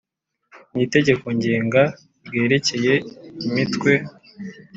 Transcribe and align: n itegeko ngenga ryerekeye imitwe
n 0.73 0.75
itegeko 0.85 1.25
ngenga 1.37 1.83
ryerekeye 2.27 2.93
imitwe 3.47 3.91